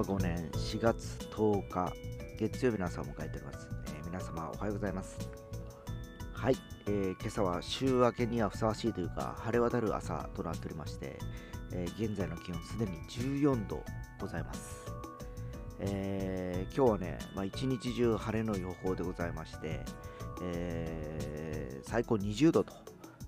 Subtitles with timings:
[0.00, 1.92] 令和5年4月10日
[2.38, 5.18] 月曜日の朝を迎えております、えー皆様おはようございます。
[6.32, 6.56] はい、
[6.86, 11.18] えー今朝は週明けにはふさわしいというか晴れ渡る朝となっておりまして、
[11.72, 13.84] えー現在の気温すでに14度
[14.18, 14.86] ございます、
[15.80, 19.80] えー今日はね、まあ、一日中晴れの予報でございまして、
[20.42, 22.72] えー最高20度と、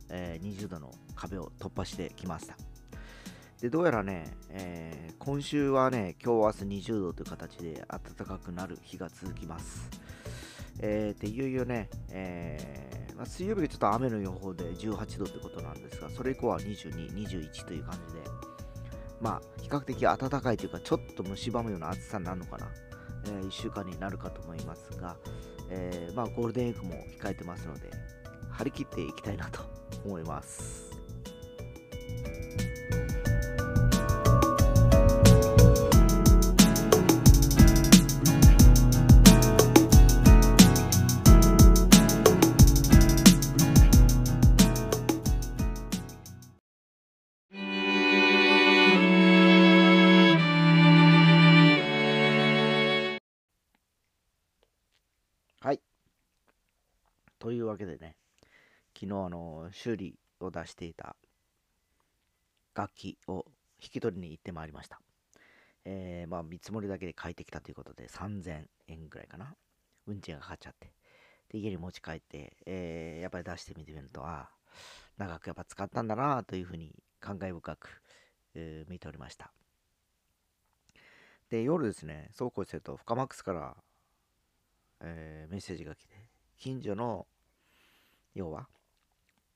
[0.09, 2.57] えー20度の壁を突破してきました。
[3.63, 9.89] でどうやらね、えー今週はね、今日明日20度という形で暖かくなる日が続きます。
[10.81, 18.21] えーでいよいよね、えーまあ、水曜日がちょっと雨の予報で18度ということなんですが、それ以降は22、21という感じで、
[19.21, 22.69] まあ、比較的暖かいというか、ちょっと蝕むような暑さになるのかな、
[23.27, 25.17] え1週間になるかと思いますが、
[25.71, 27.91] えーまあ、ゴールデンウィークも控えてますので、
[28.51, 29.61] 張り切っていきたいなと
[30.05, 30.91] 思います。
[57.43, 58.15] というわけでね、
[58.97, 61.17] 昨日あの修理を出していた
[62.73, 63.45] 楽器を
[63.83, 65.01] 引き取りに行ってまいりました。
[65.85, 69.57] えー、まあ見積もりだけで帰ってきたということで3000円ぐらいかな。
[70.07, 70.93] 運賃がかかっちゃって。
[71.49, 74.51] で、家に持ち帰って、えーやっぱり出してみてみると、ああ、
[75.19, 78.03] 長くやっぱ使ったんだなというふうに感慨深く、
[78.55, 79.53] えー見ておりました。
[81.51, 83.75] で、夜ですね、そうこうしてると、フカマックスから
[85.01, 86.15] えーメッセージが来て、
[86.63, 87.27] 近所の、
[88.35, 88.69] 要は、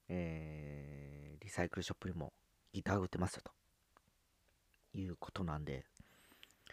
[0.09, 1.06] えー
[1.47, 2.32] リサイクルショップにも
[2.72, 5.84] ギター売ってますよということなんで、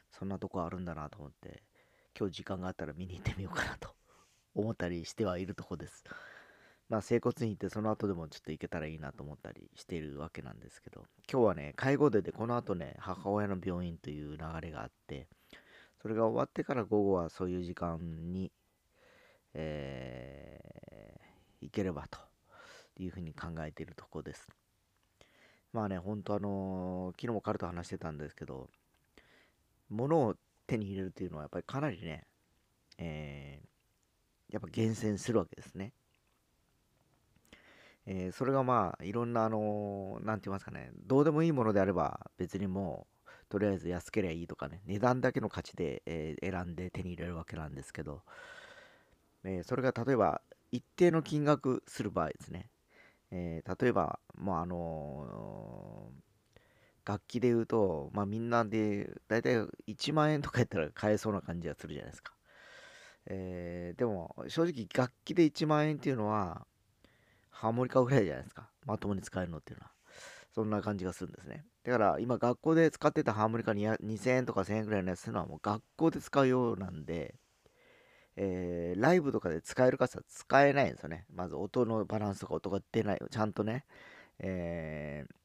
[0.09, 1.61] そんなとこあるんだなと思って、
[2.17, 3.95] 今日時間があったら見に行ってみようかなと
[4.55, 6.03] 思ったりしてはいるとこです。
[6.89, 15.27] まあ、整骨院行ってその後でもちょっと行けたらいいなと思ったりしているわけなんですけど、今日はね、介護デーでこの後ね、母親の病院という流れがあって、
[16.01, 18.51] それが終わってから午後はそういう時間に
[19.53, 20.92] えー
[21.65, 22.19] いければと
[22.97, 24.47] いうふうに考えているところです。
[25.71, 28.69] まあね、本当あのー昨日も彼と話してたんですけど、
[29.89, 30.35] 物を
[30.67, 32.27] 手に入れるというのはやっぱりかなりね、
[32.97, 33.67] えー
[34.53, 35.93] やっぱ厳選するわけですね。
[38.05, 48.21] えーそれがまあいろんなあのーて言いますかね、どうでもいいものであれば別にもうとりあえず安ければいいとかね、値段だけの価値で、えー選んで手に入れるわけなんですけど、
[49.43, 50.41] えそれが例えば
[50.73, 52.69] 一定の金額する場合ですね、
[53.31, 56.23] えー例えば、まああのー
[57.05, 62.33] 楽器で言うと、まあ、みんなで大体1万円とかやったら買えそうな感じがするじゃないですか。
[63.27, 66.65] えーでも正直楽器で1万円っていうのは
[67.51, 68.69] ハーモニカぐらいじゃないですか。
[68.85, 69.91] まともに使えるのっていうのは。
[70.53, 71.65] そんな感じがするんですね。
[71.83, 77.35] だから今学校で使ってたハーモニカ2000円とか1000円ぐらいのやつっていうのはもう学校で使うようなんで、
[78.35, 81.25] えーライブとかで使えるかつ使えないんですよね。
[81.33, 83.19] まず音のバランスとか音が出ない。
[83.31, 83.85] ちゃんとね、
[84.39, 85.35] えー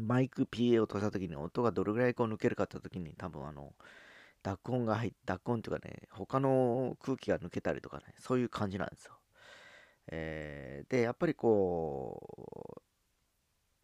[0.00, 3.72] マイク PA を通した時に音がどれぐらいこう抜けるかって時に多分あの、
[4.42, 9.14] 濁音が入って濁音っていうかね、他の空気が抜けたりとかね、そういう感じなんですよ。
[10.08, 12.82] えーで、やっぱりこう、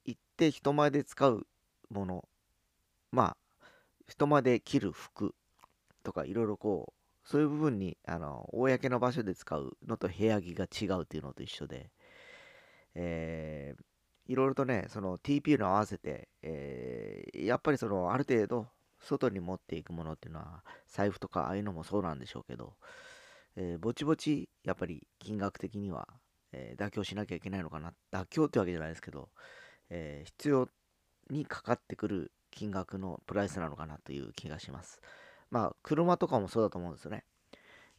[0.04, 1.46] 行って人前で使う
[1.90, 2.28] もの、
[3.12, 3.66] まあ、
[4.08, 5.34] 人前で着る服
[6.04, 6.99] とかいろいろこう、
[7.30, 11.90] そういう部分に、あの、公の場所で使うのと部屋着が違うっていうのと一緒で、
[12.94, 13.82] えー
[14.26, 18.68] いろいろとね、その TPU の合わせて、えーやっぱりそのある程度
[19.00, 22.74] 外に持っていくものっていうのは財布とかああいうのもそうなんでしょうけど、
[23.56, 26.08] えーぼちぼちやっぱり金額的には、
[26.52, 27.92] えー妥協しなきゃいけないのかな。
[28.12, 29.30] 妥協ってわけじゃないですけど、
[29.90, 30.68] えー必要
[31.30, 35.00] にかかってくる金額のプライスなのかなという気がします。
[35.50, 37.24] まあ車とかもそうだと思うんですよね。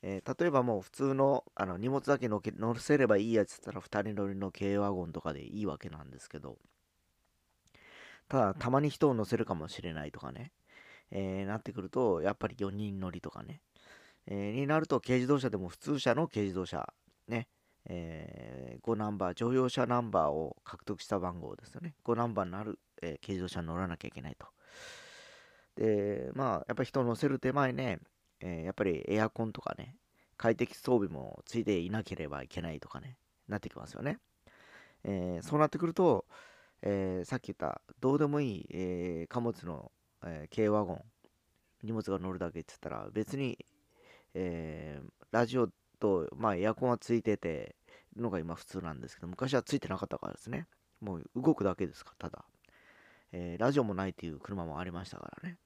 [0.03, 6.57] えー例えばもう普通のあの荷物だけ乗け乗せればいいやつったら2人乗りの軽ワゴンとかでいいわけなんですけど。
[8.27, 10.53] ただたまに人を乗せるかもしれないとかね、
[11.11, 13.61] えーなってくるとやっぱり4人乗りとかね、
[14.27, 16.93] えーになると軽自動車でも普通車の軽自動車。
[17.27, 17.47] ね、
[17.85, 21.95] え5ナンバー乗用車ナンバーを獲得した番号ですよね。
[22.03, 24.47] 5ナンバーになる、え軽自動車に乗らなきゃいけないと。
[25.77, 27.99] でまあやっぱり人を乗せる手前ね
[28.41, 29.95] えーやっぱりエアコンとかね、
[30.37, 34.19] 快適装備もついていなければいけないとかね、なってきますよね。
[35.03, 36.25] えーそうなってくると、
[36.81, 39.91] えーさっき言ったどうでもいい、えー貨物の、
[40.25, 41.03] え軽ワゴン
[41.83, 43.57] 荷物が乗るだけって言ったら別に、
[44.33, 45.01] え、
[45.31, 45.69] ラジオ
[45.99, 47.75] と、まあ、エアコンはついてて
[48.15, 50.67] のが今普通なんですけど昔はついてなかったからですね
[51.01, 52.45] もう動くだけですかただ、
[53.31, 55.57] えー、ラジオもないっていう車もありましたからね。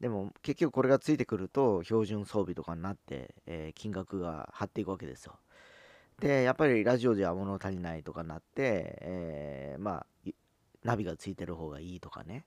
[0.00, 5.38] でも結局これがついてくると標準装備とかになって、えー、金額が張っていくわけですよ。
[6.18, 10.30] で、やっぱりラジオでは物足りないとかなって、えー、まあ、
[10.84, 12.44] ナビがついてる方がいいとかね、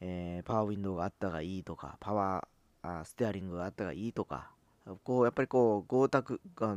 [0.00, 4.50] えー、パワーウィンドウがあったがいいとか、パワーあステアリングがあったがいいとか、
[5.02, 6.22] こうやっぱりこう豪華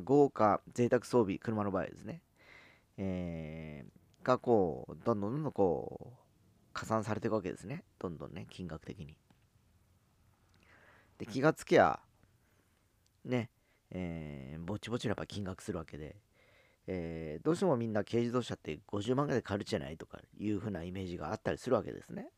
[0.03, 2.21] 豪華贅沢装備、車の場合ですね、
[2.98, 3.89] えー、
[4.27, 6.18] がこう、どんどんどんどんこう、
[6.74, 7.83] 加算されていくわけですね。
[7.97, 9.18] どんどんね、金額的に。
[11.18, 12.01] で、気がつけば、
[13.24, 13.50] ね、
[13.89, 16.18] えー、ぼちぼちやっぱ金額するわけで、
[16.88, 22.29] えー、どうしてもみんな軽自動車って50万ぐらいで買えるじゃないとかいう風なイメージがあったりするわけですね。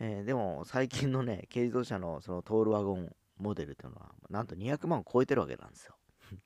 [0.00, 5.94] えー、でも最近のね、軽自動車のそのトールワゴンモデルっていうのは、なんと200万を超えてるわけなんですよ。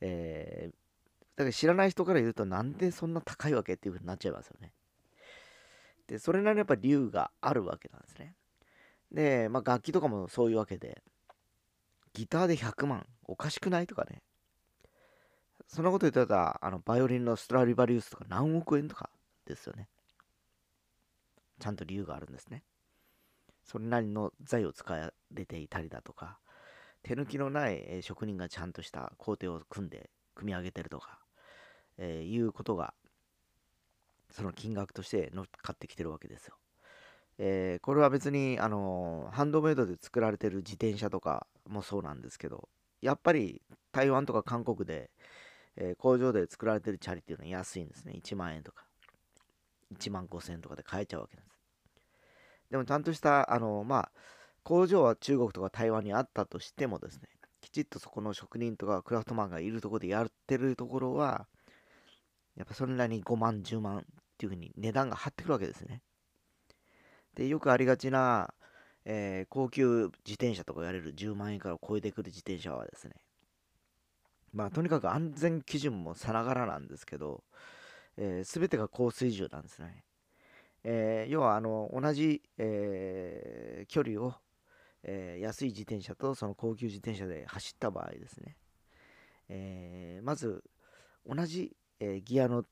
[0.00, 0.74] えー、
[1.36, 4.72] だから知らない人から言うと、なんでそんな高いわけっていう風になっちゃいますよね。
[6.06, 8.34] で、それなりにやっぱ理由があるわけなんですね。
[9.10, 11.02] で、まあ、楽器とかもそういうわけで、
[12.12, 14.22] ギターで100万、おかしくないとかね。
[15.66, 19.10] そんなこと言ってたら、あの、バイオリンのストラリバリウスとか何億円とか
[19.46, 19.88] ですよね。
[21.58, 22.62] ちゃんと理由があるんですね。
[23.64, 26.38] それなりの材を使われていたりだとか、
[27.02, 31.23] 手抜きのない職人がちゃんとした工程を組んで組み上げてるとか、
[31.98, 32.94] えー、いうことが、
[34.30, 36.56] その金額として乗っかってきてるわけですよ。
[37.38, 42.68] えー、これは別に、あのハンドメイドで作られてる自転車とかもそうなんですけど、
[43.00, 43.60] やっぱり
[43.92, 45.10] 台湾とか韓国で、
[45.76, 48.14] えー、工場で作られてるチャリっていうのは安いんですね。
[48.16, 48.84] 1万円とか、
[49.96, 51.48] 1万5000円とかで買えちゃうわけです。
[52.70, 54.12] でもちゃんとした、あのまあ、
[54.62, 57.28] 工場は中国とか台湾にあったとしてもですね、
[57.60, 61.46] きちっとそこの職人とかクラフトマンがいるところでやってるところは、
[62.56, 64.02] やっぱそれなりに5万、10万っ
[64.38, 66.02] ていうふうに値段が張ってくるわけですね。
[67.34, 68.54] で、よくありがちな、
[69.04, 73.14] えー、高級自転車とか言われる10万円から超えてくる自転車はですね、
[74.52, 77.42] まあ、とにかく安全基準もさながらなんですけど、
[78.16, 80.04] えー、全てが高水準なんですね。
[80.84, 84.34] えー、要は、あの、同じ、えー、距離を、
[85.02, 88.56] えー、安い自転車とその高級自転車で走った場合ですね、
[89.48, 90.62] え、まず、
[91.26, 92.64] 同じ、えー、ギアの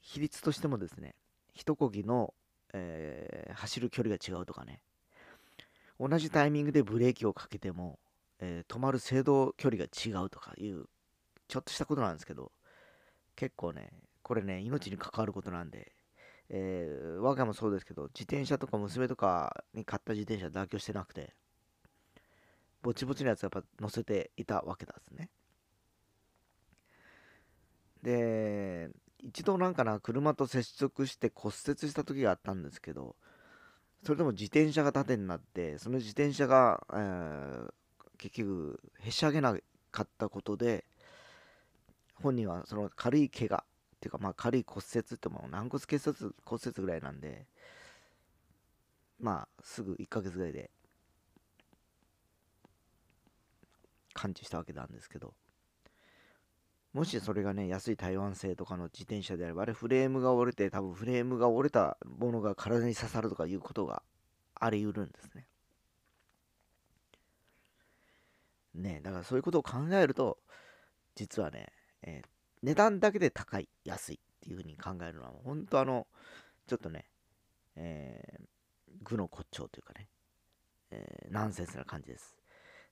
[0.00, 1.14] 比率としてもですね、
[1.54, 2.34] 一漕ぎの
[2.72, 4.80] えー、走る距離が違うとかね。
[5.98, 7.98] 同じタイミングでブレーキをかけても、
[8.40, 10.84] えー、止まる制動距離が違うとかいう
[11.48, 12.52] ちょっとしたことなんですけど
[13.34, 13.90] 結構ね
[14.22, 15.90] これね命に関わることなんで、
[16.50, 21.34] えー、我が家もそうですけど自転車とか娘とかに買った自転車妥協してなくて
[22.80, 25.30] ぼちぼちのやつやっぱ乗せていたわけなんですね。
[28.02, 28.90] で
[29.22, 33.16] 一度なんかな、車と接触して骨折した時があったんですけど、
[34.04, 37.70] それでも自転車が縦になって、その自転車が、えー、
[38.16, 39.56] 結局、へし上げな
[39.90, 40.84] かったことで、
[42.14, 43.64] 本人はその軽い怪我、
[43.96, 47.46] っていうかまあ軽い骨折っても軟骨結節骨折ぐらいなんで、
[49.20, 50.70] まあすぐ1ヶ月ぐらいで
[54.14, 55.34] 完治したわけなんですけど、
[56.98, 64.02] もしそれがね、安い台湾製とかの自転車であれば、あれフレームが折れて、多分フレームが折れたものが体に刺さるとかいうことが
[64.56, 65.46] あり得るんですね。
[68.74, 70.38] ねだからそういうことを考えると、
[71.14, 71.68] 実はね、
[72.02, 72.28] えー、
[72.64, 76.08] 値段だけで高い、安いっていうふうに考えるのは、本当あの、
[76.66, 77.04] ちょっとね、
[77.76, 78.44] えー、
[79.04, 80.08] 具の骨頂というかね、
[80.90, 82.36] えー、ナンセンスな感じです。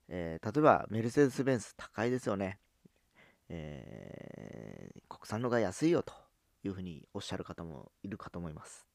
[0.06, 2.60] えー、例えば、メルセデス・ベンツ高いですよね。
[3.49, 6.12] えー、国産のが安いよと
[6.65, 8.87] いうふうにおっしゃる方もいるかと思います。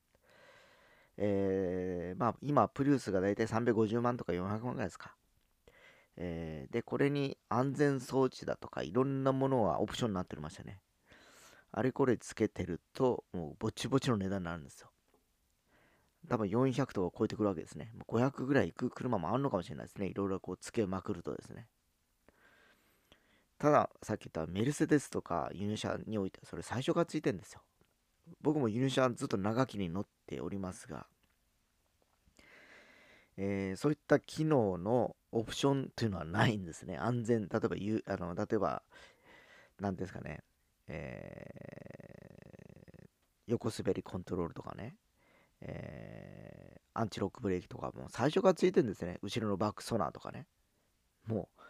[1.18, 5.16] えー、まあ、今、プリウスがだいたい350万とか400万ぐらいですか。
[6.18, 10.82] えー、で、これに安全装置だとかいろんなものはオプションになっておりましたね。
[11.72, 14.90] あれこれつけてると、もうぼちぼちの値段になるんですよ。
[16.28, 17.92] 多分400とか超えてくるわけですね。
[18.08, 20.08] 500ぐらい行く車もあるのかもしれないですね。
[20.08, 21.68] いろいろこうつけまくるとですね。
[23.62, 27.62] ただ、さっき言ったメルセデスとか輸入車においてそれ最初からついてるんですよ。
[28.42, 31.06] 僕も輸入車ずっと長きに乗っておりますが、
[33.38, 36.98] えー、そういった機能のオプションというのはないんですね。
[36.98, 38.82] 安全、例えば、あの例えば、
[39.80, 40.44] 何ですかね、
[40.88, 43.08] えー、
[43.46, 44.96] 横滑りコントロールとかね、
[45.62, 49.20] えー、アンチロックブレーキとかも最初からついてるんですね。
[49.22, 50.48] 後ろのバックソナーとかね。
[51.28, 51.61] もう、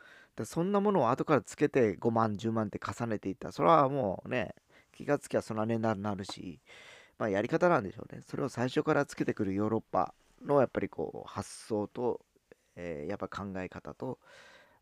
[0.44, 4.56] そんなものを後からつけて5万、10万って重ねていったら、それはもうね、
[4.92, 6.60] 気がつきゃそんな値段になるし、
[7.18, 8.22] まあやり方なんでしょうね。
[8.22, 12.22] それを最初からつけてくるヨーロッパのやっぱりこう発想と、
[12.76, 14.20] えー、やっぱ考え方と、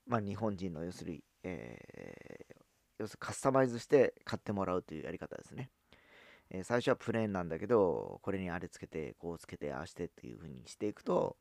[0.08, 2.56] まあ日本人の要するに、えー、
[3.00, 5.70] 要するにカスタマイズして買ってもらうというやり方ですね。
[6.52, 11.38] えー、最初はプレーンなんだけど、これにあれつけて、こうつけて、ああしてっていう風にしていくと、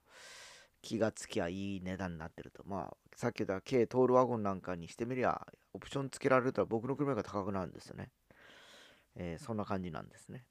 [0.88, 2.62] 気がつきゃいい値段になってると。
[2.64, 8.10] まあ、さっき言った軽トールワゴンなんかにしてみりゃ、オプションつけられたら僕の車が高くなるんですよね。
[9.14, 10.46] えー、そんな感じなんですね。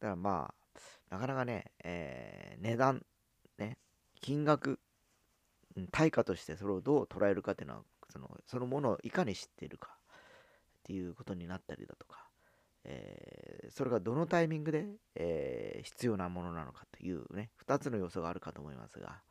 [0.00, 3.06] だからまあ、なかなかね、えー、値段、
[3.56, 3.78] ね、
[4.20, 4.78] 金額、
[5.90, 12.27] 対価としてそれをどう捉えるかっていうのは、そのそのものをいかに知っているかっていうことになったりだとか、
[12.84, 19.22] えー、それがどのタイミングで、えー、必要なものなのかというね、2つの要素があるかと思いますが、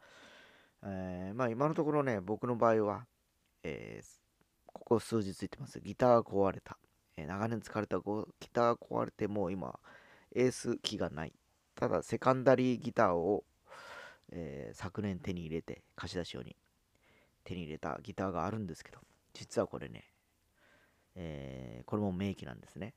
[0.84, 3.06] えー、まあ今のところね、僕の場合は、
[3.63, 4.01] え
[4.66, 5.82] ここ数日言ってます。
[5.82, 6.77] ギターが壊れた。
[7.18, 8.04] え長年使われたギ
[8.54, 9.80] ターが壊れてもう今、
[10.36, 11.34] エース機がない。
[11.75, 13.44] ただ、セカンダリーギターを、
[14.32, 16.56] え昨年手に入れて、貸し出し用に
[17.44, 19.00] 手に入れたギターがあるんですけど、
[19.34, 20.06] 実はこれね、
[21.16, 22.94] えこれも名機なんですね。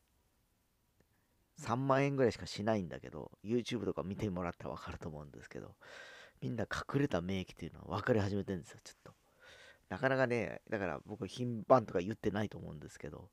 [1.61, 5.75] 3万円ぐらいしかしないんだけど、YouTube とか見てもらったらわかると思うんですけど、
[6.41, 9.13] みんな隠れた名機っていうのは分かり始めてるんですよ、ちょっと。
[9.91, 13.29] なかなかね、だから僕、品番とか言ってないと思うんですけど、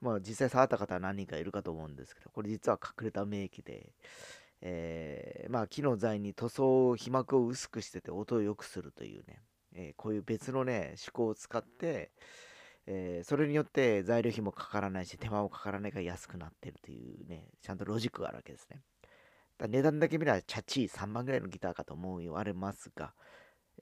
[0.00, 3.92] まあ実際触った方は何人かいるかと思うんですけど、これ実は隠れた名機で、
[4.60, 9.40] えー、まあ木の材に塗装、皮膜を薄くしてて音を良くするというね、
[9.74, 12.10] えー、こういう別のね、思考を使って、
[12.86, 18.80] えー、それによって材料費もかからないし、手間もかからないから安くなってるというね、ちゃんとロジックがあるわけですね。
[19.58, 23.12] だ値段だけ見れば、チャチー3万ぐらいのギターかと思う言われますが、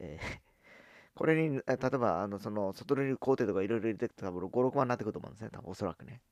[0.00, 0.40] えー、
[1.14, 5.50] これに、例えば、あの、その、外塗り工程とかいろいろ入れていくと多分5、6万になってくると思うんですね。
[5.50, 6.23] 多分おそらくね。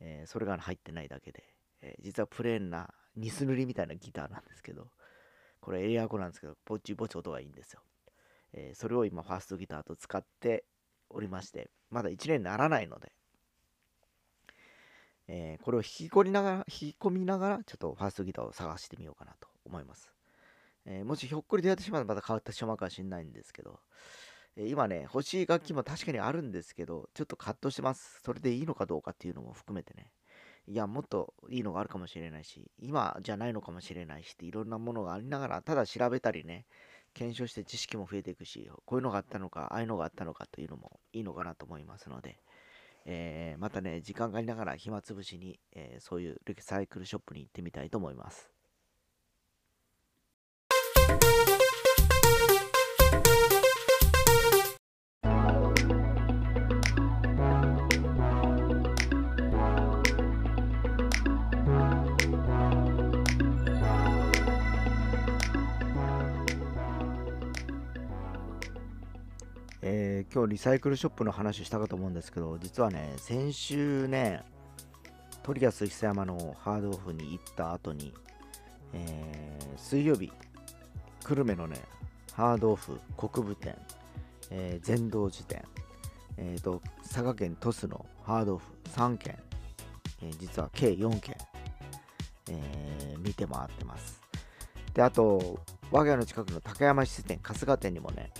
[0.00, 1.44] えー、それが入ってないだけで、
[1.82, 4.90] えー、実はプレーンな、ニス塗りみたいなギターなんですけど、
[5.60, 7.82] これエリアコなんですけど、ぼちぼち音がいいんですよ。
[8.52, 10.64] えそれを今、ファーストギターと使って、
[11.10, 13.12] おりまして、まだ1年にならないので、
[15.28, 20.12] えー、これを引き込みながら、引き込みながら、ちょっとファーストギターを探してみようかなと思います。
[20.86, 23.78] えー、もしひょっこり出会ってしまうとまた変わってしまうかもしれないんですけど、
[24.56, 28.20] えー、今ね、欲しい楽器も確かにあるんですけど、ちょっとカットしてます。
[28.24, 30.10] それでいいのかどうかっていうのも含めてね。
[30.66, 36.66] いや、もっといいのがあるかもしれないし、今じゃないのかもしれないしっていろんなものがありながら、ただ調べたりね、
[37.18, 42.38] 検証して知識も増えていくし、こういうのがあったのか、ああいうのがあったのかというのもいいのかなと思いますので、
[43.06, 48.48] えー、またね、時間がありながら暇つぶしに、えー、そういうリサイクルショップに行ってみたいと思います。
[70.38, 74.44] 今日リサイクルショップの話したかと思うんですけど、実はね、先週ね、
[75.42, 78.14] トリアス久山のハードオフに行った後に、
[78.92, 80.30] えー、水曜日、
[81.24, 81.80] 久留米のね、
[82.34, 83.76] ハードオフ国分店、
[84.50, 85.64] えー、全道寺店、
[86.36, 88.64] えーと、佐賀県鳥栖のハードオフ
[88.94, 89.36] 3軒、
[90.22, 91.36] えー、実は計4軒、
[92.50, 94.20] えー、見て回ってます。
[94.94, 95.58] で、あと、
[95.90, 98.30] 我が家の近くの高山質店、春日店にもね、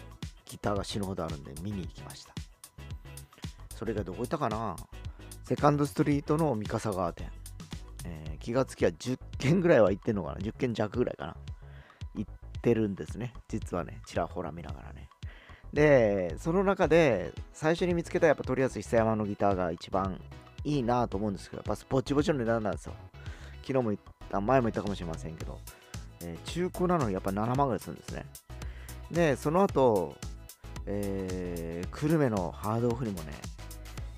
[0.49, 2.33] ギターが死ぬほどあるんで見に行きました。
[3.77, 4.77] それがどこ行ったかな？
[5.45, 7.31] セカンドストリートの三笠川店。
[8.05, 11.37] えー、気がつきは10件ぐらいは行ってんのかな ?10 件弱ぐらいかな
[12.15, 13.33] 行ってるんですね。
[13.49, 15.09] 実はね、ちらほら見ながらね。
[15.73, 20.21] で、その中で最初に見つけたやっぱとりあえず久山のギターが一番
[20.65, 22.95] いいなと思うんですけど、やっぱぼちぼちの値段なんですよ。
[23.63, 24.01] 昨日も言っ
[24.31, 25.59] た、前も言ったかもしれませんけど、
[26.23, 28.25] えー、中古なのにやっぱ7万ぐらいするんですね。
[29.11, 30.17] で、その後、
[30.91, 33.33] えー、久留米のハードオフにもね、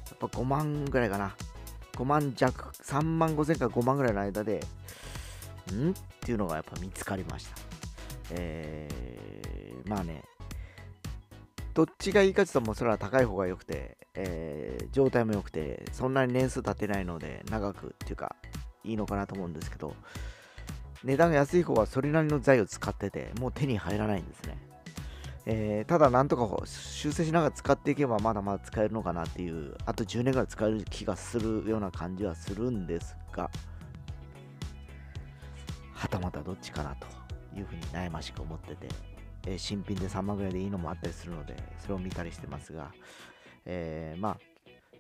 [0.08, 1.34] やっぱ5万ぐらいかな。
[1.94, 4.64] 5万弱、3万5千か5万ぐらいの間で、
[5.72, 5.90] ん？
[5.90, 7.56] っていうのがやっぱ見つかりました。
[8.30, 10.22] えー、まあね、
[11.74, 18.36] どっちがいいかって言ったらもうそれは高い方が良くて、えー、状態も良くて、そんなに年数経ってないので、長くっていうか、
[18.84, 19.96] いいのかなと思うんですけど、
[21.02, 24.69] 値段が安い方はそれなりの材を使ってて、もう手に入らないんですね。
[25.46, 33.50] えー、ただなんとか修正しながら使っていけばまだまだ使えるのかなっていうあと10年ぐらい使える気がするような感じはするんですが
[36.00, 37.06] はたまたどっちかなと
[37.54, 38.88] いうふうに悩ましく思ってて、
[39.46, 42.90] えー、新品で3万ぐらいでいいのもあったりするので、それを見たりしてますが、
[43.66, 44.38] えー、まあ、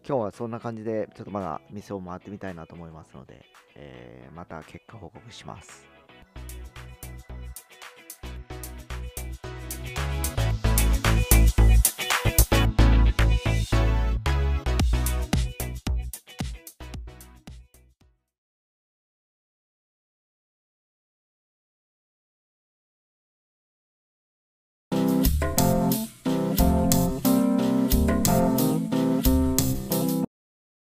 [0.06, 3.44] 今日はそんな感じで、ちょっとまだ店を回ってみたいなと思いますので、
[3.76, 5.86] え、また結果報告します。